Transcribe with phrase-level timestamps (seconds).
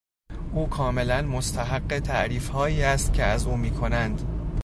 [0.53, 4.21] او کاملا مستحق تعریفهایی است که از او میکنند.